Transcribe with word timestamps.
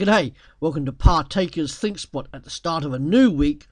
G'day, 0.00 0.32
welcome 0.60 0.86
to 0.86 0.92
Partakers 0.92 1.74
Think 1.74 1.98
Spot 1.98 2.26
at 2.32 2.44
the 2.44 2.48
start 2.48 2.86
of 2.86 2.94
a 2.94 2.98
new 2.98 3.30
week. 3.30 3.66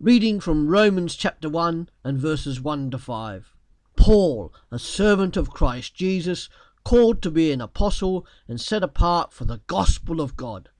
Reading 0.00 0.40
from 0.40 0.68
Romans 0.68 1.16
chapter 1.16 1.50
1 1.50 1.90
and 2.02 2.18
verses 2.18 2.62
1 2.62 2.90
to 2.92 2.96
5. 2.96 3.54
Paul, 3.94 4.54
a 4.70 4.78
servant 4.78 5.36
of 5.36 5.50
Christ 5.50 5.94
Jesus, 5.94 6.48
called 6.82 7.20
to 7.20 7.30
be 7.30 7.52
an 7.52 7.60
apostle 7.60 8.26
and 8.48 8.58
set 8.58 8.82
apart 8.82 9.34
for 9.34 9.44
the 9.44 9.60
gospel 9.66 10.18
of 10.18 10.34
God, 10.34 10.70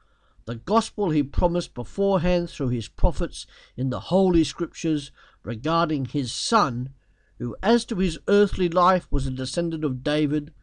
the 0.46 0.54
gospel 0.54 1.10
he 1.10 1.22
promised 1.22 1.74
beforehand 1.74 2.48
through 2.48 2.70
his 2.70 2.88
prophets 2.88 3.46
in 3.76 3.90
the 3.90 4.00
Holy 4.00 4.44
Scriptures 4.44 5.12
regarding 5.42 6.06
his 6.06 6.32
Son, 6.32 6.94
who 7.38 7.54
as 7.62 7.84
to 7.84 7.96
his 7.96 8.18
earthly 8.28 8.70
life 8.70 9.06
was 9.10 9.26
a 9.26 9.30
descendant 9.30 9.84
of 9.84 10.02
David, 10.02 10.54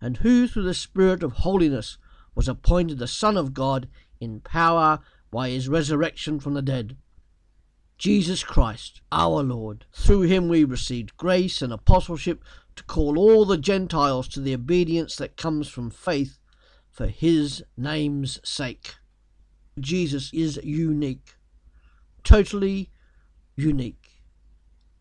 and 0.00 0.16
who 0.16 0.48
through 0.48 0.62
the 0.62 0.72
Spirit 0.72 1.22
of 1.22 1.32
holiness 1.32 1.98
was 2.38 2.46
appointed 2.46 3.00
the 3.00 3.08
Son 3.08 3.36
of 3.36 3.52
God 3.52 3.88
in 4.20 4.38
power 4.38 5.00
by 5.28 5.48
his 5.48 5.68
resurrection 5.68 6.38
from 6.38 6.54
the 6.54 6.62
dead. 6.62 6.96
Jesus 7.98 8.44
Christ, 8.44 9.00
our 9.10 9.42
Lord. 9.42 9.86
Through 9.92 10.20
him 10.22 10.48
we 10.48 10.62
received 10.62 11.16
grace 11.16 11.62
and 11.62 11.72
apostleship 11.72 12.44
to 12.76 12.84
call 12.84 13.18
all 13.18 13.44
the 13.44 13.58
Gentiles 13.58 14.28
to 14.28 14.40
the 14.40 14.54
obedience 14.54 15.16
that 15.16 15.36
comes 15.36 15.66
from 15.66 15.90
faith 15.90 16.38
for 16.92 17.08
his 17.08 17.64
name's 17.76 18.38
sake. 18.48 18.94
Jesus 19.80 20.30
is 20.32 20.60
unique, 20.62 21.34
totally 22.22 22.92
unique. 23.56 24.22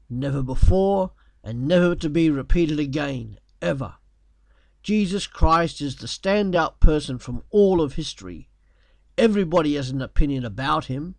Never 0.10 0.42
before 0.42 1.12
and 1.44 1.68
never 1.68 1.94
to 1.94 2.10
be 2.10 2.32
repeated 2.32 2.80
again, 2.80 3.38
ever. 3.62 3.94
Jesus 4.88 5.28
Christ 5.28 5.82
is 5.82 5.98
the 5.98 6.08
standout 6.08 6.80
person 6.80 7.18
from 7.18 7.44
all 7.50 7.82
of 7.82 7.96
history. 7.96 8.48
Everybody 9.18 9.76
has 9.76 9.90
an 9.90 10.02
opinion 10.02 10.46
about 10.46 10.86
him. 10.86 11.16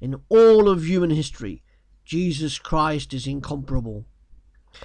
In 0.00 0.20
all 0.28 0.68
of 0.68 0.84
human 0.84 1.10
history, 1.10 1.64
Jesus 2.04 2.60
Christ 2.60 3.12
is 3.12 3.26
incomparable. 3.26 4.06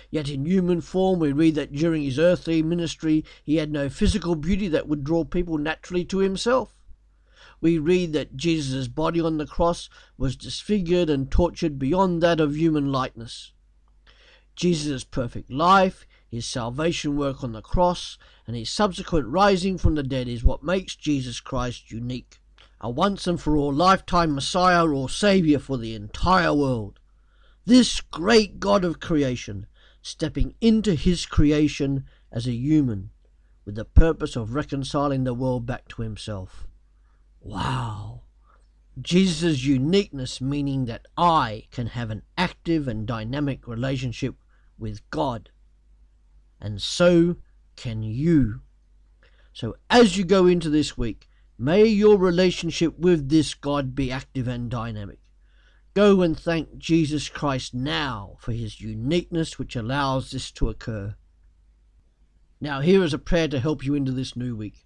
Yet 0.10 0.30
in 0.30 0.48
human 0.48 0.82
form, 0.82 1.20
we 1.20 1.32
read 1.32 1.54
that 1.54 1.74
during 1.74 2.02
his 2.02 2.18
earthly 2.18 2.64
ministry, 2.64 3.24
he 3.44 3.58
had 3.58 3.72
no 3.72 3.88
physical 3.88 4.34
beauty 4.34 4.68
that 4.68 4.88
would 4.88 5.04
draw 5.04 5.24
people 5.24 5.60
naturally 5.60 6.04
to 6.06 6.18
himself. 6.18 6.82
We 7.62 7.78
read 7.78 8.14
that 8.14 8.36
Jesus' 8.36 8.88
body 8.88 9.22
on 9.22 9.38
the 9.38 9.46
cross 9.46 9.92
was 10.18 10.36
disfigured 10.36 11.12
and 11.12 11.30
tortured 11.30 11.78
beyond 11.78 12.24
that 12.24 12.40
of 12.40 12.58
human 12.58 12.92
likeness. 12.92 13.52
Jesus' 14.56 15.04
perfect 15.04 15.52
life, 15.52 16.08
his 16.30 16.46
salvation 16.46 17.16
work 17.16 17.44
on 17.44 17.54
the 17.54 17.62
cross, 17.62 18.18
and 18.46 18.56
his 18.56 18.70
subsequent 18.70 19.28
rising 19.28 19.78
from 19.78 19.96
the 19.96 20.04
dead 20.04 20.28
is 20.28 20.44
what 20.44 20.64
makes 20.64 20.96
Jesus 20.96 21.40
Christ 21.40 21.92
unique. 21.92 22.40
A 22.82 22.90
once 22.90 23.26
and 23.28 23.40
for 23.42 23.56
all 23.56 23.74
lifetime 23.74 24.36
Messiah 24.36 24.88
or 24.88 25.10
Saviour 25.10 25.60
for 25.60 25.78
the 25.78 25.96
entire 25.96 26.54
world. 26.54 27.00
This 27.66 28.02
great 28.02 28.60
God 28.60 28.84
of 28.84 29.00
creation 29.00 29.68
stepping 30.02 30.56
into 30.62 30.96
his 30.96 31.26
creation 31.26 32.06
as 32.32 32.46
a 32.46 32.54
human 32.54 33.12
with 33.66 33.76
the 33.76 33.86
purpose 33.86 34.36
of 34.36 34.54
reconciling 34.54 35.24
the 35.24 35.34
world 35.34 35.66
back 35.66 35.88
to 35.90 36.02
himself. 36.02 36.68
Wow! 37.42 38.24
Jesus' 39.02 39.64
uniqueness 39.64 40.42
meaning 40.42 40.86
that 40.86 41.06
I 41.18 41.68
can 41.72 41.88
have 41.88 42.10
an 42.10 42.24
active 42.38 42.88
and 42.88 43.06
dynamic 43.06 43.68
relationship 43.68 44.36
with 44.78 45.08
God 45.10 45.50
and 46.60 46.82
so 46.82 47.38
can 47.76 48.04
you. 48.04 48.62
So 49.54 49.76
as 49.90 50.18
you 50.18 50.24
go 50.24 50.46
into 50.46 50.70
this 50.70 50.98
week, 50.98 51.28
may 51.58 51.86
your 51.86 52.18
relationship 52.18 52.98
with 53.00 53.30
this 53.30 53.54
God 53.54 53.96
be 53.96 54.12
active 54.12 54.48
and 54.48 54.70
dynamic. 54.70 55.20
Go 55.94 56.22
and 56.22 56.38
thank 56.40 56.78
Jesus 56.78 57.28
Christ 57.28 57.74
now 57.74 58.38
for 58.40 58.52
his 58.52 58.82
uniqueness 58.82 59.58
which 59.58 59.76
allows 59.76 60.30
this 60.30 60.52
to 60.52 60.70
occur. 60.70 61.16
Now, 62.62 62.82
here 62.82 63.04
is 63.04 63.14
a 63.14 63.20
prayer 63.20 63.48
to 63.48 63.60
help 63.60 63.84
you 63.84 63.96
into 63.96 64.12
this 64.12 64.36
new 64.36 64.56
week. 64.56 64.86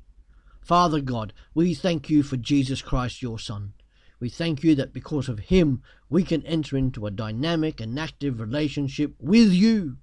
Father 0.62 1.02
God, 1.02 1.34
we 1.54 1.74
thank 1.74 2.10
you 2.10 2.24
for 2.24 2.38
Jesus 2.38 2.82
Christ, 2.82 3.22
your 3.22 3.40
Son. 3.40 3.74
We 4.22 4.30
thank 4.30 4.64
you 4.64 4.76
that 4.76 4.94
because 4.94 5.28
of 5.28 5.40
him, 5.40 5.82
we 6.10 6.24
can 6.24 6.46
enter 6.46 6.78
into 6.78 7.06
a 7.06 7.12
dynamic 7.12 7.82
and 7.82 8.00
active 8.00 8.40
relationship 8.40 9.16
with 9.20 9.52
you. 9.52 9.98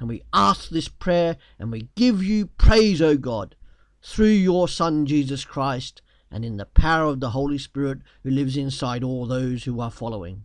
And 0.00 0.08
we 0.08 0.22
ask 0.32 0.68
this 0.68 0.88
prayer 0.88 1.36
and 1.58 1.70
we 1.70 1.88
give 1.94 2.22
you 2.22 2.46
praise, 2.46 3.00
O 3.00 3.16
God, 3.16 3.56
through 4.02 4.26
your 4.26 4.68
Son 4.68 5.06
Jesus 5.06 5.44
Christ 5.44 6.02
and 6.30 6.44
in 6.44 6.56
the 6.56 6.66
power 6.66 7.04
of 7.04 7.20
the 7.20 7.30
Holy 7.30 7.58
Spirit 7.58 8.00
who 8.22 8.30
lives 8.30 8.56
inside 8.56 9.04
all 9.04 9.26
those 9.26 9.64
who 9.64 9.80
are 9.80 9.90
following. 9.90 10.44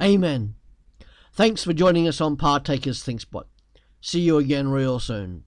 Amen. 0.00 0.54
Thanks 1.32 1.64
for 1.64 1.72
joining 1.72 2.06
us 2.06 2.20
on 2.20 2.36
Partakers 2.36 3.02
Think 3.02 3.20
Spot. 3.22 3.46
See 4.00 4.20
you 4.20 4.38
again 4.38 4.68
real 4.68 5.00
soon. 5.00 5.44